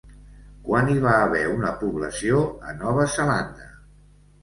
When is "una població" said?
1.57-2.43